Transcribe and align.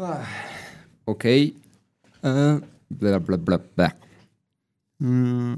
Ah, 0.00 0.24
ok. 1.06 1.24
Ah, 2.22 2.60
bla, 2.88 3.18
bla, 3.18 3.36
bla, 3.36 3.58
bla. 3.74 3.96
Mm, 5.00 5.56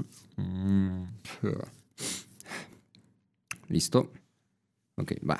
Listo. 3.69 4.11
Ok, 4.97 5.13
va. 5.29 5.39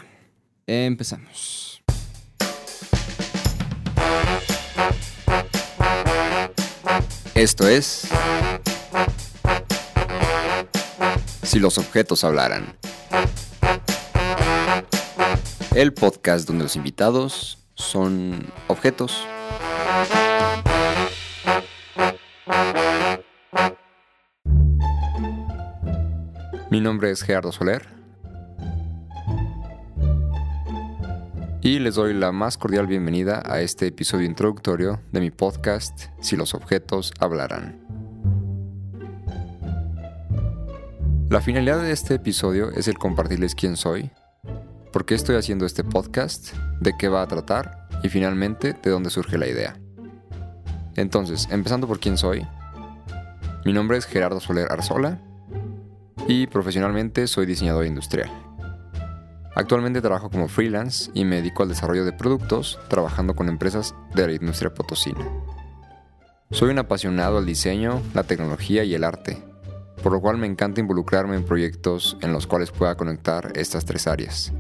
Empezamos. 0.68 1.82
Esto 7.34 7.68
es... 7.68 8.08
Si 11.42 11.60
los 11.60 11.80
objetos 11.80 12.24
hablaran. 12.24 12.78
El 15.74 15.92
podcast 15.92 16.48
donde 16.48 16.66
los 16.66 16.76
invitados 16.76 17.61
son 17.82 18.46
objetos. 18.68 19.28
Mi 26.70 26.80
nombre 26.80 27.12
es 27.12 27.22
Gerardo 27.22 27.52
Soler. 27.52 27.86
Y 31.62 31.80
les 31.80 31.96
doy 31.96 32.14
la 32.14 32.32
más 32.32 32.58
cordial 32.58 32.88
bienvenida 32.88 33.44
a 33.46 33.62
este 33.62 33.88
episodio 33.88 34.26
introductorio 34.26 35.02
de 35.12 35.20
mi 35.20 35.30
podcast 35.30 36.06
Si 36.22 36.36
los 36.36 36.54
objetos 36.54 37.12
hablaran. 37.20 37.80
La 41.30 41.42
finalidad 41.42 41.82
de 41.82 41.92
este 41.92 42.16
episodio 42.16 42.72
es 42.72 42.88
el 42.88 42.98
compartirles 42.98 43.54
quién 43.54 43.78
soy, 43.78 44.12
por 44.92 45.06
qué 45.06 45.16
estoy 45.16 45.36
haciendo 45.36 45.66
este 45.66 45.84
podcast, 45.84 46.54
de 46.80 46.94
qué 46.98 47.08
va 47.08 47.22
a 47.22 47.28
tratar 47.28 47.81
y 48.04 48.10
finalmente 48.10 48.74
de 48.74 48.90
dónde 48.90 49.10
surge 49.10 49.38
la 49.38 49.48
idea. 49.48 49.76
Entonces, 50.96 51.48
empezando 51.52 51.88
por 51.88 52.00
quién 52.00 52.18
soy. 52.18 52.46
Mi 53.66 53.74
nombre 53.74 53.98
es 53.98 54.06
Gerardo 54.06 54.40
Soler 54.40 54.72
Arzola 54.72 55.20
y 56.28 56.48
profesionalmente 56.48 57.28
soy 57.28 57.46
diseñador 57.46 57.86
industrial. 57.86 58.30
Actualmente 59.56 60.02
trabajo 60.02 60.30
como 60.30 60.48
freelance 60.48 61.12
y 61.14 61.26
me 61.26 61.38
dedico 61.38 61.64
al 61.64 61.70
desarrollo 61.70 62.06
de 62.06 62.14
productos 62.14 62.80
trabajando 62.88 63.36
con 63.36 63.50
empresas 63.50 63.94
de 64.16 64.28
la 64.28 64.34
industria 64.34 64.74
potosina. 64.74 65.28
Soy 66.52 66.70
un 66.70 66.80
apasionado 66.80 67.38
al 67.38 67.46
diseño, 67.46 68.02
la 68.14 68.24
tecnología 68.24 68.84
y 68.84 68.94
el 68.94 69.04
arte, 69.04 69.42
por 70.02 70.12
lo 70.14 70.22
cual 70.22 70.38
me 70.38 70.48
encanta 70.48 70.82
involucrarme 70.82 71.36
en 71.36 71.46
proyectos 71.46 72.18
en 72.22 72.34
los 72.34 72.48
cuales 72.48 72.72
pueda 72.72 72.96
conectar 72.96 73.52
estas 73.56 73.86
tres 73.86 74.08
áreas. 74.08 74.54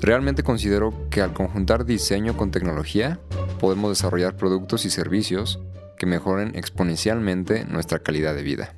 Realmente 0.00 0.42
considero 0.42 1.08
que 1.10 1.22
al 1.22 1.32
conjuntar 1.32 1.84
diseño 1.84 2.36
con 2.36 2.50
tecnología, 2.50 3.20
podemos 3.58 3.90
desarrollar 3.90 4.36
productos 4.36 4.84
y 4.84 4.90
servicios 4.90 5.60
que 5.98 6.06
mejoren 6.06 6.54
exponencialmente 6.54 7.64
nuestra 7.64 7.98
calidad 7.98 8.34
de 8.34 8.42
vida. 8.42 8.74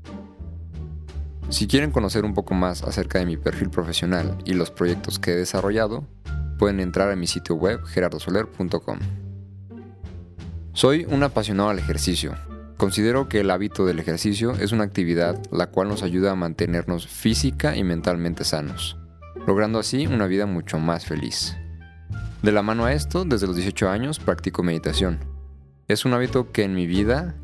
Si 1.51 1.67
quieren 1.67 1.91
conocer 1.91 2.25
un 2.25 2.33
poco 2.33 2.55
más 2.55 2.83
acerca 2.83 3.19
de 3.19 3.27
mi 3.27 3.37
perfil 3.37 3.71
profesional 3.71 4.39
y 4.45 4.55
los 4.55 4.71
proyectos 4.71 5.19
que 5.19 5.33
he 5.33 5.37
desarrollado, 5.37 6.07
pueden 6.59 6.79
entrar 6.79 7.11
a 7.11 7.17
mi 7.17 7.27
sitio 7.27 7.57
web 7.57 7.85
gerardosoler.com. 7.85 8.99
Soy 10.73 11.07
un 11.11 11.23
apasionado 11.23 11.71
al 11.71 11.79
ejercicio. 11.79 12.35
Considero 12.77 13.29
que 13.29 13.41
el 13.41 13.51
hábito 13.51 13.85
del 13.85 13.99
ejercicio 13.99 14.53
es 14.53 14.73
una 14.73 14.85
actividad 14.85 15.39
la 15.51 15.67
cual 15.67 15.89
nos 15.89 16.03
ayuda 16.03 16.31
a 16.31 16.37
mantenernos 16.37 17.09
física 17.09 17.77
y 17.77 17.83
mentalmente 17.83 18.45
sanos, 18.45 19.00
logrando 19.47 19.79
así 19.79 20.07
una 20.07 20.27
vida 20.27 20.47
mucho 20.47 20.79
más 20.79 21.07
feliz. 21.07 21.57
De 22.43 22.53
la 22.53 22.63
mano 22.63 22.85
a 22.85 22.93
esto, 22.93 23.25
desde 23.25 23.47
los 23.47 23.57
18 23.57 23.89
años 23.91 24.19
practico 24.19 24.63
meditación. 24.63 25.19
Es 25.89 26.05
un 26.05 26.15
hábito 26.15 26.53
que 26.53 26.65
en 26.65 26.75
mi 26.75 26.87
vida 26.87 27.35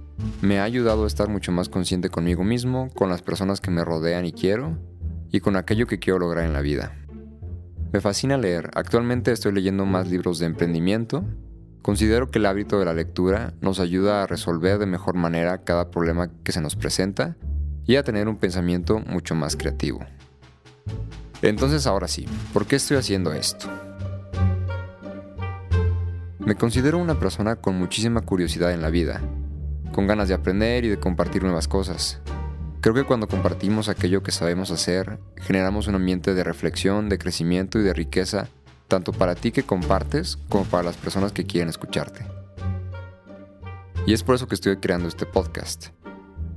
me 0.41 0.59
ha 0.59 0.65
ayudado 0.65 1.05
a 1.05 1.07
estar 1.07 1.29
mucho 1.29 1.53
más 1.53 1.69
consciente 1.69 2.09
conmigo 2.09 2.45
mismo, 2.45 2.89
con 2.95 3.11
las 3.11 3.23
personas 3.23 3.61
que 3.61 3.71
me 3.71 3.85
rodean 3.85 4.25
y 4.25 4.33
quiero, 4.33 4.79
y 5.31 5.41
con 5.41 5.57
aquello 5.57 5.87
que 5.87 5.99
quiero 5.99 6.19
lograr 6.19 6.45
en 6.45 6.53
la 6.53 6.63
vida. 6.63 6.93
Me 7.93 8.01
fascina 8.01 8.37
leer. 8.37 8.71
Actualmente 8.75 9.33
estoy 9.33 9.53
leyendo 9.53 9.85
más 9.85 10.09
libros 10.09 10.39
de 10.39 10.47
emprendimiento. 10.47 11.25
Considero 11.83 12.31
que 12.31 12.39
el 12.39 12.47
hábito 12.47 12.79
de 12.79 12.85
la 12.85 12.95
lectura 12.95 13.55
nos 13.61 13.81
ayuda 13.81 14.23
a 14.23 14.27
resolver 14.27 14.79
de 14.79 14.87
mejor 14.87 15.15
manera 15.15 15.63
cada 15.65 15.91
problema 15.91 16.31
que 16.43 16.53
se 16.53 16.61
nos 16.61 16.75
presenta 16.75 17.37
y 17.85 17.97
a 17.97 18.03
tener 18.03 18.29
un 18.29 18.39
pensamiento 18.39 18.99
mucho 19.01 19.35
más 19.35 19.57
creativo. 19.57 20.01
Entonces 21.43 21.87
ahora 21.87 22.09
sí, 22.09 22.27
¿por 22.53 22.67
qué 22.67 22.77
estoy 22.77 22.97
haciendo 22.97 23.33
esto? 23.33 23.69
Me 26.39 26.55
considero 26.55 26.99
una 26.99 27.19
persona 27.19 27.57
con 27.57 27.77
muchísima 27.77 28.21
curiosidad 28.21 28.73
en 28.73 28.83
la 28.83 28.91
vida 28.91 29.21
con 29.97 30.07
ganas 30.07 30.29
de 30.29 30.35
aprender 30.35 30.85
y 30.85 30.91
de 30.91 31.01
compartir 31.01 31.43
nuevas 31.43 31.69
cosas. 31.69 32.21
Creo 32.83 32.95
que 32.95 33.05
cuando 33.05 33.29
compartimos 33.29 33.89
aquello 33.89 34.23
que 34.23 34.31
sabemos 34.31 34.71
hacer, 34.71 35.19
generamos 35.39 35.89
un 35.89 35.95
ambiente 35.95 36.35
de 36.35 36.45
reflexión, 36.45 37.09
de 37.09 37.17
crecimiento 37.17 37.79
y 37.79 37.83
de 37.83 37.95
riqueza, 37.95 38.49
tanto 38.89 39.13
para 39.13 39.35
ti 39.35 39.53
que 39.53 39.63
compartes 39.63 40.37
como 40.51 40.65
para 40.65 40.83
las 40.83 40.99
personas 40.99 41.33
que 41.33 41.47
quieren 41.47 41.71
escucharte. 41.71 42.27
Y 44.07 44.13
es 44.13 44.23
por 44.23 44.35
eso 44.35 44.47
que 44.47 44.55
estoy 44.55 44.77
creando 44.77 45.09
este 45.09 45.25
podcast. 45.25 45.96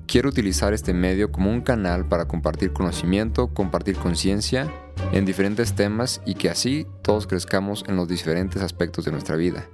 Quiero 0.09 0.29
utilizar 0.29 0.73
este 0.73 0.93
medio 0.93 1.31
como 1.31 1.51
un 1.51 1.61
canal 1.61 2.07
para 2.07 2.27
compartir 2.27 2.73
conocimiento, 2.73 3.53
compartir 3.53 3.95
conciencia 3.95 4.71
en 5.11 5.23
diferentes 5.25 5.73
temas 5.73 6.21
y 6.25 6.33
que 6.33 6.49
así 6.49 6.87
todos 7.03 7.27
crezcamos 7.27 7.83
en 7.87 7.95
los 7.95 8.07
diferentes 8.07 8.61
aspectos 8.61 9.05
de 9.05 9.11
nuestra 9.11 9.35
vida 9.35 9.67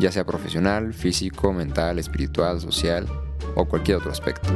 ya 0.00 0.10
sea 0.10 0.24
profesional, 0.24 0.94
físico, 0.94 1.52
mental, 1.52 1.98
espiritual, 1.98 2.60
social 2.60 3.06
o 3.54 3.66
cualquier 3.66 3.98
otro 3.98 4.10
aspecto. 4.10 4.48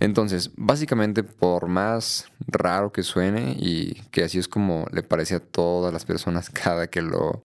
Entonces, 0.00 0.50
básicamente, 0.56 1.22
por 1.22 1.68
más 1.68 2.26
raro 2.48 2.90
que 2.90 3.04
suene 3.04 3.54
y 3.58 3.94
que 4.10 4.24
así 4.24 4.38
es 4.38 4.48
como 4.48 4.86
le 4.90 5.02
parece 5.02 5.36
a 5.36 5.40
todas 5.40 5.92
las 5.92 6.04
personas 6.04 6.50
cada 6.50 6.88
que 6.88 7.02
lo 7.02 7.42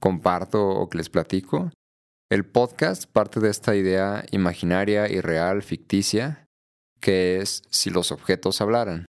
comparto 0.00 0.66
o 0.66 0.88
que 0.88 0.98
les 0.98 1.08
platico, 1.08 1.70
el 2.30 2.46
podcast 2.46 3.04
parte 3.04 3.40
de 3.40 3.50
esta 3.50 3.76
idea 3.76 4.24
imaginaria, 4.30 5.10
irreal, 5.10 5.62
ficticia, 5.62 6.46
que 7.00 7.40
es 7.40 7.62
si 7.70 7.90
los 7.90 8.12
objetos 8.12 8.60
hablaran. 8.60 9.04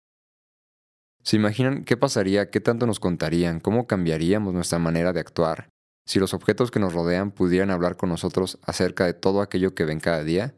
¿Se 1.23 1.37
imaginan 1.37 1.85
qué 1.85 1.97
pasaría, 1.97 2.51
qué 2.51 2.59
tanto 2.59 2.85
nos 2.85 2.99
contarían, 2.99 3.59
cómo 3.59 3.87
cambiaríamos 3.87 4.53
nuestra 4.53 4.79
manera 4.79 5.13
de 5.13 5.21
actuar, 5.21 5.69
si 6.05 6.19
los 6.19 6.33
objetos 6.33 6.71
que 6.71 6.79
nos 6.79 6.93
rodean 6.93 7.31
pudieran 7.31 7.71
hablar 7.71 7.95
con 7.95 8.09
nosotros 8.09 8.59
acerca 8.63 9.05
de 9.05 9.13
todo 9.13 9.41
aquello 9.41 9.73
que 9.73 9.85
ven 9.85 9.99
cada 9.99 10.23
día? 10.23 10.53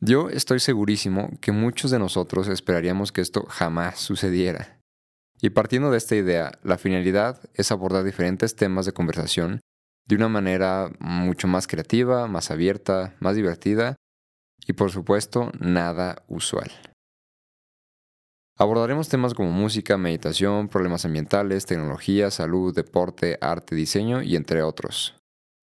Yo 0.00 0.30
estoy 0.30 0.60
segurísimo 0.60 1.30
que 1.40 1.52
muchos 1.52 1.90
de 1.90 1.98
nosotros 1.98 2.48
esperaríamos 2.48 3.12
que 3.12 3.20
esto 3.20 3.46
jamás 3.48 3.98
sucediera. 3.98 4.78
Y 5.42 5.50
partiendo 5.50 5.90
de 5.90 5.98
esta 5.98 6.16
idea, 6.16 6.52
la 6.62 6.78
finalidad 6.78 7.40
es 7.54 7.72
abordar 7.72 8.04
diferentes 8.04 8.56
temas 8.56 8.86
de 8.86 8.92
conversación 8.92 9.60
de 10.06 10.14
una 10.14 10.28
manera 10.28 10.90
mucho 11.00 11.48
más 11.48 11.66
creativa, 11.66 12.26
más 12.26 12.50
abierta, 12.50 13.14
más 13.20 13.36
divertida 13.36 13.96
y 14.66 14.72
por 14.72 14.90
supuesto 14.90 15.50
nada 15.58 16.24
usual. 16.28 16.70
Abordaremos 18.58 19.08
temas 19.08 19.34
como 19.34 19.50
música, 19.50 19.98
meditación, 19.98 20.68
problemas 20.68 21.04
ambientales, 21.04 21.66
tecnología, 21.66 22.30
salud, 22.30 22.74
deporte, 22.74 23.36
arte, 23.42 23.74
diseño 23.74 24.22
y 24.22 24.34
entre 24.34 24.62
otros, 24.62 25.14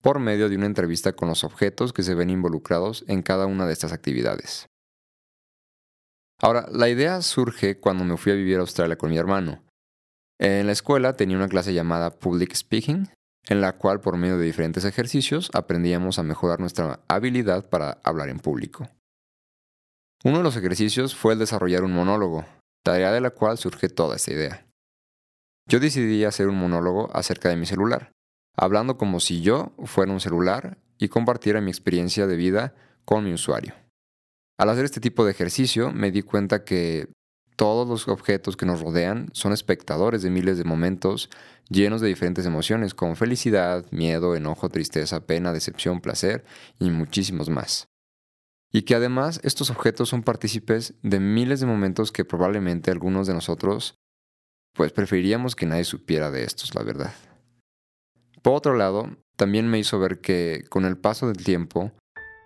por 0.01 0.19
medio 0.19 0.47
de 0.47 0.57
una 0.57 0.67
entrevista 0.67 1.13
con 1.13 1.27
los 1.27 1.43
objetos 1.43 1.91
que 1.91 2.03
se 2.03 2.13
ven 2.13 2.29
involucrados 2.29 3.03
en 3.07 3.23
cada 3.23 3.47
una 3.47 3.65
de 3.65 3.73
estas 3.73 3.93
actividades. 3.93 4.67
Ahora, 6.39 6.67
la 6.71 6.89
idea 6.89 7.21
surge 7.21 7.79
cuando 7.79 8.03
me 8.03 8.17
fui 8.17 8.31
a 8.31 8.35
vivir 8.35 8.57
a 8.57 8.61
Australia 8.61 8.97
con 8.97 9.09
mi 9.09 9.17
hermano. 9.17 9.63
En 10.39 10.67
la 10.67 10.73
escuela 10.73 11.15
tenía 11.15 11.37
una 11.37 11.47
clase 11.47 11.73
llamada 11.73 12.11
Public 12.11 12.53
Speaking, 12.53 13.07
en 13.47 13.61
la 13.61 13.73
cual 13.73 13.99
por 13.99 14.17
medio 14.17 14.37
de 14.37 14.45
diferentes 14.45 14.85
ejercicios 14.85 15.49
aprendíamos 15.53 16.19
a 16.19 16.23
mejorar 16.23 16.59
nuestra 16.59 17.01
habilidad 17.07 17.69
para 17.69 17.99
hablar 18.03 18.29
en 18.29 18.39
público. 18.39 18.89
Uno 20.23 20.37
de 20.37 20.43
los 20.43 20.55
ejercicios 20.55 21.15
fue 21.15 21.33
el 21.33 21.39
desarrollar 21.39 21.83
un 21.83 21.93
monólogo, 21.93 22.45
tarea 22.83 23.11
de 23.11 23.21
la 23.21 23.31
cual 23.31 23.57
surge 23.57 23.89
toda 23.89 24.15
esta 24.15 24.31
idea. 24.31 24.65
Yo 25.69 25.79
decidí 25.79 26.23
hacer 26.23 26.47
un 26.47 26.55
monólogo 26.55 27.09
acerca 27.13 27.49
de 27.49 27.57
mi 27.57 27.65
celular, 27.65 28.11
hablando 28.55 28.97
como 28.97 29.19
si 29.19 29.41
yo 29.41 29.73
fuera 29.83 30.11
un 30.11 30.19
celular 30.19 30.77
y 30.97 31.09
compartiera 31.09 31.61
mi 31.61 31.71
experiencia 31.71 32.27
de 32.27 32.37
vida 32.37 32.73
con 33.05 33.25
mi 33.25 33.33
usuario. 33.33 33.73
Al 34.57 34.69
hacer 34.69 34.85
este 34.85 35.01
tipo 35.01 35.25
de 35.25 35.31
ejercicio 35.31 35.91
me 35.91 36.11
di 36.11 36.21
cuenta 36.21 36.63
que 36.63 37.07
todos 37.55 37.87
los 37.87 38.07
objetos 38.07 38.57
que 38.57 38.65
nos 38.65 38.81
rodean 38.81 39.29
son 39.33 39.53
espectadores 39.53 40.21
de 40.21 40.29
miles 40.29 40.57
de 40.57 40.63
momentos 40.63 41.29
llenos 41.69 42.01
de 42.01 42.07
diferentes 42.07 42.45
emociones 42.45 42.93
como 42.93 43.15
felicidad, 43.15 43.85
miedo, 43.91 44.35
enojo, 44.35 44.69
tristeza, 44.69 45.25
pena, 45.25 45.53
decepción, 45.53 46.01
placer 46.01 46.43
y 46.79 46.89
muchísimos 46.89 47.49
más 47.49 47.87
y 48.73 48.81
que 48.81 48.95
además 48.95 49.39
estos 49.43 49.69
objetos 49.69 50.09
son 50.09 50.23
partícipes 50.23 50.95
de 51.03 51.19
miles 51.19 51.59
de 51.59 51.67
momentos 51.67 52.11
que 52.11 52.25
probablemente 52.25 52.91
algunos 52.91 53.27
de 53.27 53.35
nosotros 53.35 53.95
pues 54.73 54.91
preferiríamos 54.91 55.55
que 55.55 55.67
nadie 55.67 55.83
supiera 55.83 56.31
de 56.31 56.43
estos, 56.43 56.73
la 56.73 56.81
verdad. 56.81 57.13
Por 58.41 58.55
otro 58.55 58.75
lado, 58.75 59.15
también 59.37 59.69
me 59.69 59.77
hizo 59.77 59.99
ver 59.99 60.19
que 60.19 60.65
con 60.69 60.85
el 60.85 60.97
paso 60.97 61.27
del 61.27 61.37
tiempo, 61.37 61.91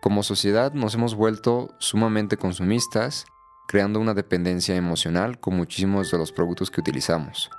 como 0.01 0.23
sociedad 0.23 0.73
nos 0.73 0.95
hemos 0.95 1.15
vuelto 1.15 1.73
sumamente 1.79 2.35
consumistas, 2.35 3.25
creando 3.67 3.99
una 3.99 4.13
dependencia 4.13 4.75
emocional 4.75 5.39
con 5.39 5.55
muchísimos 5.55 6.09
de 6.09 6.17
los 6.17 6.31
productos 6.31 6.71
que 6.71 6.79
utilizamos, 6.79 7.51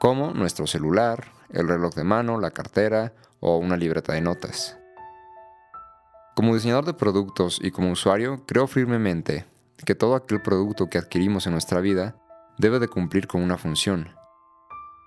como 0.00 0.32
nuestro 0.32 0.66
celular, 0.66 1.32
el 1.50 1.68
reloj 1.68 1.94
de 1.94 2.04
mano, 2.04 2.40
la 2.40 2.50
cartera 2.50 3.12
o 3.40 3.58
una 3.58 3.76
libreta 3.76 4.14
de 4.14 4.22
notas. 4.22 4.78
Como 6.34 6.54
diseñador 6.54 6.86
de 6.86 6.94
productos 6.94 7.60
y 7.62 7.70
como 7.70 7.90
usuario, 7.90 8.44
creo 8.46 8.66
firmemente 8.66 9.46
que 9.84 9.94
todo 9.94 10.14
aquel 10.14 10.40
producto 10.40 10.88
que 10.88 10.96
adquirimos 10.96 11.46
en 11.46 11.52
nuestra 11.52 11.80
vida 11.80 12.16
debe 12.56 12.78
de 12.78 12.88
cumplir 12.88 13.26
con 13.26 13.42
una 13.42 13.58
función, 13.58 14.08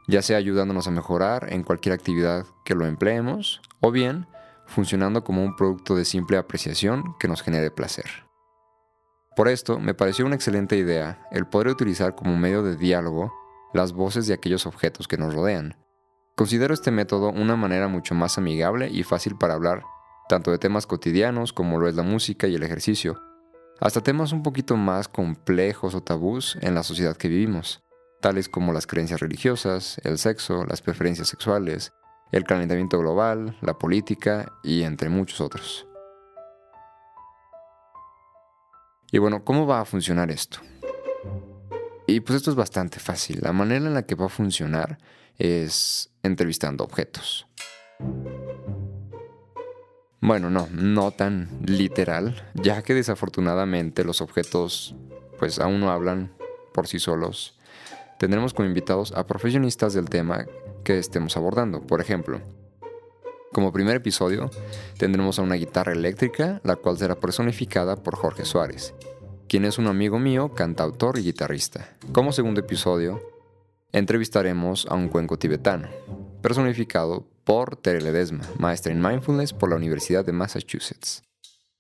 ya 0.07 0.21
sea 0.21 0.37
ayudándonos 0.37 0.87
a 0.87 0.91
mejorar 0.91 1.51
en 1.51 1.63
cualquier 1.63 1.93
actividad 1.93 2.45
que 2.65 2.75
lo 2.75 2.85
empleemos, 2.85 3.61
o 3.79 3.91
bien 3.91 4.27
funcionando 4.67 5.23
como 5.23 5.43
un 5.43 5.55
producto 5.55 5.95
de 5.95 6.05
simple 6.05 6.37
apreciación 6.37 7.15
que 7.19 7.27
nos 7.27 7.41
genere 7.41 7.71
placer. 7.71 8.32
Por 9.35 9.47
esto, 9.47 9.79
me 9.79 9.93
pareció 9.93 10.25
una 10.25 10.35
excelente 10.35 10.77
idea 10.77 11.27
el 11.31 11.47
poder 11.47 11.69
utilizar 11.69 12.15
como 12.15 12.37
medio 12.37 12.63
de 12.63 12.75
diálogo 12.75 13.33
las 13.73 13.93
voces 13.93 14.27
de 14.27 14.33
aquellos 14.33 14.65
objetos 14.65 15.07
que 15.07 15.17
nos 15.17 15.33
rodean. 15.33 15.77
Considero 16.35 16.73
este 16.73 16.91
método 16.91 17.29
una 17.29 17.55
manera 17.55 17.87
mucho 17.87 18.15
más 18.15 18.37
amigable 18.37 18.89
y 18.89 19.03
fácil 19.03 19.37
para 19.37 19.53
hablar 19.53 19.83
tanto 20.29 20.51
de 20.51 20.57
temas 20.57 20.87
cotidianos 20.87 21.51
como 21.51 21.79
lo 21.79 21.87
es 21.87 21.95
la 21.95 22.03
música 22.03 22.47
y 22.47 22.55
el 22.55 22.63
ejercicio, 22.63 23.19
hasta 23.81 24.01
temas 24.01 24.31
un 24.31 24.41
poquito 24.41 24.77
más 24.77 25.07
complejos 25.07 25.95
o 25.95 26.01
tabús 26.01 26.57
en 26.61 26.75
la 26.75 26.83
sociedad 26.83 27.17
que 27.17 27.27
vivimos 27.27 27.83
tales 28.23 28.47
como 28.47 28.71
las 28.71 28.87
creencias 28.87 29.19
religiosas, 29.19 29.99
el 30.03 30.17
sexo, 30.17 30.65
las 30.65 30.81
preferencias 30.81 31.27
sexuales, 31.27 31.91
el 32.31 32.45
calentamiento 32.45 32.97
global, 32.97 33.57
la 33.61 33.77
política 33.77 34.53
y 34.63 34.83
entre 34.83 35.09
muchos 35.09 35.41
otros. 35.41 35.85
Y 39.13 39.19
bueno, 39.19 39.45
¿cómo 39.45 39.65
va 39.65 39.79
a 39.79 39.85
funcionar 39.85 40.31
esto? 40.31 40.59
Y 42.07 42.19
pues 42.19 42.37
esto 42.37 42.49
es 42.49 42.57
bastante 42.57 42.99
fácil. 42.99 43.39
La 43.41 43.53
manera 43.53 43.85
en 43.85 43.93
la 43.93 44.05
que 44.05 44.15
va 44.15 44.25
a 44.25 44.29
funcionar 44.29 44.97
es 45.37 46.09
entrevistando 46.23 46.83
objetos. 46.83 47.47
Bueno, 50.19 50.49
no, 50.49 50.67
no 50.71 51.11
tan 51.11 51.47
literal, 51.65 52.51
ya 52.55 52.81
que 52.81 52.93
desafortunadamente 52.93 54.03
los 54.03 54.19
objetos 54.19 54.95
pues 55.39 55.59
aún 55.59 55.79
no 55.79 55.91
hablan 55.91 56.33
por 56.73 56.87
sí 56.87 56.99
solos 56.99 57.57
tendremos 58.23 58.53
como 58.53 58.69
invitados 58.69 59.11
a 59.11 59.27
profesionistas 59.27 59.93
del 59.93 60.09
tema 60.09 60.45
que 60.85 60.97
estemos 60.97 61.35
abordando. 61.35 61.81
Por 61.81 61.99
ejemplo, 61.99 62.39
como 63.53 63.71
primer 63.71 63.95
episodio 63.95 64.49
tendremos 64.97 65.39
a 65.39 65.43
una 65.43 65.55
guitarra 65.55 65.93
eléctrica, 65.93 66.59
la 66.63 66.75
cual 66.75 66.97
será 66.97 67.15
personificada 67.15 67.95
por 67.95 68.17
Jorge 68.17 68.43
Suárez, 68.43 68.93
quien 69.47 69.63
es 69.63 69.77
un 69.77 69.87
amigo 69.87 70.19
mío, 70.19 70.53
cantautor 70.53 71.17
y 71.17 71.23
guitarrista. 71.23 71.95
Como 72.11 72.33
segundo 72.33 72.59
episodio, 72.59 73.21
entrevistaremos 73.93 74.87
a 74.87 74.95
un 74.95 75.07
cuenco 75.07 75.37
tibetano, 75.37 75.87
personificado 76.41 77.25
por 77.45 77.77
Tere 77.77 78.01
Ledesma, 78.01 78.43
maestra 78.57 78.91
en 78.91 79.01
mindfulness 79.01 79.53
por 79.53 79.69
la 79.69 79.75
Universidad 79.75 80.25
de 80.25 80.33
Massachusetts. 80.33 81.21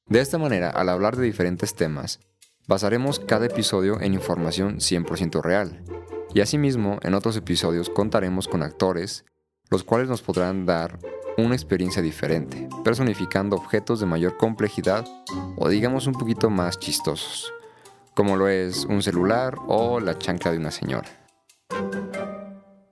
De 0.05 0.21
esta 0.21 0.37
manera, 0.37 0.69
al 0.69 0.89
hablar 0.89 1.17
de 1.17 1.25
diferentes 1.25 1.75
temas, 1.75 2.19
basaremos 2.67 3.19
cada 3.19 3.47
episodio 3.47 3.99
en 3.99 4.13
información 4.13 4.77
100% 4.77 5.41
real, 5.41 5.83
y 6.33 6.41
asimismo, 6.41 6.99
en 7.03 7.13
otros 7.13 7.37
episodios 7.37 7.89
contaremos 7.89 8.47
con 8.47 8.63
actores, 8.63 9.25
los 9.69 9.83
cuales 9.83 10.09
nos 10.09 10.21
podrán 10.21 10.65
dar 10.65 10.99
una 11.37 11.55
experiencia 11.55 12.01
diferente, 12.01 12.67
personificando 12.83 13.55
objetos 13.55 13.99
de 13.99 14.05
mayor 14.05 14.37
complejidad 14.37 15.05
o 15.57 15.69
digamos 15.69 16.07
un 16.07 16.13
poquito 16.13 16.49
más 16.49 16.79
chistosos, 16.79 17.53
como 18.15 18.35
lo 18.35 18.47
es 18.47 18.85
un 18.85 19.01
celular 19.01 19.57
o 19.67 19.99
la 19.99 20.17
chancla 20.17 20.51
de 20.51 20.57
una 20.57 20.71
señora. 20.71 21.09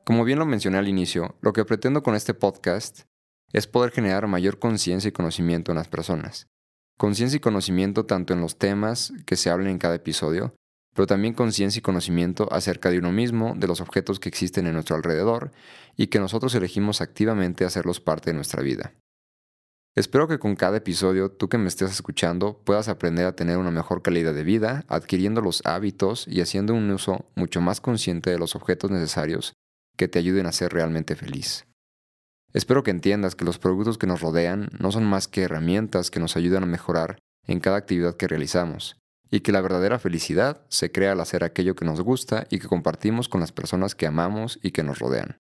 Como 0.06 0.24
bien 0.24 0.40
lo 0.40 0.46
mencioné 0.46 0.78
al 0.78 0.88
inicio, 0.88 1.36
lo 1.42 1.54
que 1.54 1.66
pretendo 1.66 2.04
con 2.04 2.16
este 2.16 2.34
podcast 2.34 3.02
es 3.54 3.68
poder 3.68 3.92
generar 3.92 4.28
mayor 4.28 4.60
conciencia 4.60 5.10
y 5.10 5.12
conocimiento 5.12 5.72
en 5.72 5.78
las 5.78 5.88
personas. 5.88 6.48
Conciencia 6.98 7.38
y 7.38 7.42
conocimiento 7.42 8.06
tanto 8.06 8.34
en 8.34 8.42
los 8.42 8.58
temas 8.58 9.14
que 9.26 9.36
se 9.36 9.50
hablen 9.50 9.70
en 9.70 9.78
cada 9.78 9.96
episodio, 9.96 10.56
pero 10.94 11.08
también 11.08 11.34
conciencia 11.34 11.80
y 11.80 11.82
conocimiento 11.82 12.52
acerca 12.52 12.90
de 12.90 13.00
uno 13.00 13.12
mismo, 13.12 13.54
de 13.56 13.68
los 13.68 13.82
objetos 13.82 14.20
que 14.20 14.30
existen 14.30 14.68
en 14.68 14.74
nuestro 14.74 14.96
alrededor 14.96 15.52
y 15.96 16.08
que 16.08 16.20
nosotros 16.20 16.54
elegimos 16.56 17.02
activamente 17.02 17.66
hacerlos 17.66 18.00
parte 18.00 18.32
de 18.32 18.36
nuestra 18.36 18.62
vida. 18.62 18.94
Espero 19.94 20.28
que 20.30 20.40
con 20.40 20.56
cada 20.56 20.78
episodio 20.78 21.32
tú 21.32 21.50
que 21.50 21.58
me 21.58 21.68
estés 21.68 21.92
escuchando 21.92 22.62
puedas 22.64 22.88
aprender 22.88 23.26
a 23.26 23.36
tener 23.36 23.58
una 23.58 23.72
mejor 23.72 24.02
calidad 24.02 24.34
de 24.34 24.46
vida, 24.46 24.86
adquiriendo 24.88 25.42
los 25.42 25.62
hábitos 25.66 26.28
y 26.30 26.40
haciendo 26.40 26.74
un 26.74 26.90
uso 26.92 27.26
mucho 27.36 27.60
más 27.60 27.82
consciente 27.82 28.30
de 28.30 28.40
los 28.40 28.56
objetos 28.56 28.90
necesarios 28.90 29.54
que 29.98 30.08
te 30.08 30.20
ayuden 30.20 30.46
a 30.46 30.54
ser 30.54 30.72
realmente 30.72 31.18
feliz. 31.18 31.66
Espero 32.54 32.84
que 32.84 32.92
entiendas 32.92 33.36
que 33.36 33.46
los 33.46 33.60
productos 33.60 33.98
que 33.98 34.08
nos 34.08 34.22
rodean 34.22 34.70
no 34.80 34.92
son 34.92 35.06
más 35.06 35.28
que 35.28 35.44
herramientas 35.44 36.10
que 36.10 36.20
nos 36.20 36.38
ayudan 36.38 36.64
a 36.64 36.68
mejorar 36.68 37.20
en 37.46 37.60
cada 37.60 37.78
actividad 37.78 38.16
que 38.16 38.28
realizamos, 38.28 39.01
y 39.32 39.40
que 39.40 39.52
la 39.52 39.62
verdadera 39.62 39.98
felicidad 39.98 40.62
se 40.68 40.92
crea 40.92 41.14
al 41.14 41.22
hacer 41.22 41.44
aquello 41.44 41.76
que 41.76 41.86
nos 41.86 42.02
gusta 42.02 42.46
y 42.50 42.60
que 42.60 42.68
compartimos 42.68 43.30
con 43.30 43.40
las 43.40 43.52
personas 43.52 43.96
que 43.96 44.06
amamos 44.06 44.60
y 44.62 44.72
que 44.72 44.84
nos 44.84 45.00
rodean. 45.00 45.38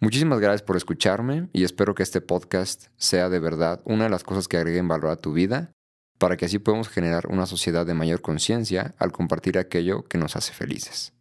Muchísimas 0.00 0.40
gracias 0.40 0.62
por 0.62 0.76
escucharme 0.76 1.48
y 1.52 1.64
espero 1.64 1.94
que 1.94 2.02
este 2.02 2.20
podcast 2.20 2.88
sea 2.96 3.28
de 3.28 3.38
verdad 3.38 3.80
una 3.84 4.04
de 4.04 4.10
las 4.10 4.24
cosas 4.24 4.48
que 4.48 4.56
agreguen 4.56 4.88
valor 4.88 5.10
a 5.10 5.16
tu 5.16 5.32
vida 5.32 5.72
para 6.18 6.36
que 6.36 6.46
así 6.46 6.58
podamos 6.58 6.88
generar 6.88 7.28
una 7.28 7.46
sociedad 7.46 7.86
de 7.86 7.94
mayor 7.94 8.20
conciencia 8.20 8.94
al 8.98 9.12
compartir 9.12 9.56
aquello 9.56 10.04
que 10.04 10.18
nos 10.18 10.36
hace 10.36 10.52
felices. 10.52 11.12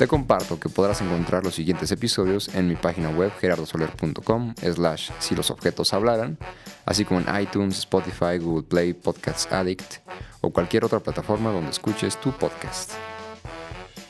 Te 0.00 0.08
comparto 0.08 0.58
que 0.58 0.70
podrás 0.70 1.02
encontrar 1.02 1.44
los 1.44 1.54
siguientes 1.54 1.92
episodios 1.92 2.48
en 2.54 2.66
mi 2.66 2.74
página 2.74 3.10
web 3.10 3.30
gerardosoler.com 3.38 4.54
slash 4.54 5.10
si 5.18 5.34
los 5.34 5.50
objetos 5.50 5.92
hablaran, 5.92 6.38
así 6.86 7.04
como 7.04 7.20
en 7.20 7.42
iTunes, 7.42 7.80
Spotify, 7.80 8.38
Google 8.38 8.62
Play, 8.62 8.94
Podcasts 8.94 9.52
Addict 9.52 9.96
o 10.40 10.48
cualquier 10.54 10.86
otra 10.86 11.00
plataforma 11.00 11.52
donde 11.52 11.68
escuches 11.68 12.18
tu 12.18 12.32
podcast. 12.32 12.92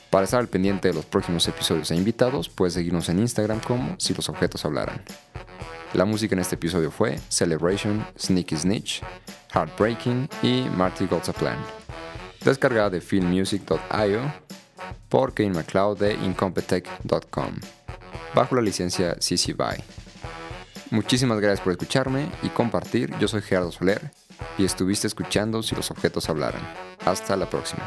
Para 0.09 0.23
estar 0.23 0.39
al 0.39 0.47
pendiente 0.47 0.87
de 0.87 0.93
los 0.93 1.03
próximos 1.03 1.45
episodios 1.49 1.91
e 1.91 1.97
invitados, 1.97 2.47
puedes 2.47 2.75
seguirnos 2.75 3.09
en 3.09 3.19
Instagram 3.19 3.59
como 3.59 3.95
si 3.99 4.13
los 4.13 4.29
objetos 4.29 4.63
hablaran. 4.63 5.03
La 5.93 6.05
música 6.05 6.35
en 6.35 6.39
este 6.39 6.55
episodio 6.55 6.89
fue 6.89 7.19
Celebration, 7.27 8.07
Sneaky 8.17 8.55
Snitch, 8.55 9.01
Heartbreaking 9.53 10.29
y 10.41 10.69
Marty 10.77 11.05
God's 11.05 11.27
a 11.27 11.33
Plan. 11.33 11.57
Descargada 12.45 12.89
de 12.89 13.01
filmmusic.io 13.01 14.31
por 15.09 15.33
Kane 15.33 15.51
MacLeod 15.51 15.99
de 15.99 16.13
incompetech.com, 16.13 17.55
bajo 18.33 18.55
la 18.55 18.61
licencia 18.61 19.15
CC 19.19 19.53
BY. 19.53 19.83
Muchísimas 20.91 21.39
gracias 21.39 21.61
por 21.61 21.71
escucharme 21.71 22.29
y 22.43 22.49
compartir. 22.49 23.17
Yo 23.17 23.27
soy 23.27 23.41
Gerardo 23.41 23.71
Soler 23.71 24.11
y 24.57 24.65
estuviste 24.65 25.07
escuchando 25.07 25.63
Si 25.63 25.75
los 25.75 25.89
objetos 25.89 26.29
hablaran. 26.29 26.61
Hasta 27.05 27.37
la 27.37 27.49
próxima. 27.49 27.83